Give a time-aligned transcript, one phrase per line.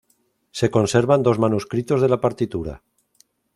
[0.59, 2.81] Se conservan dos manuscritos de la partitura.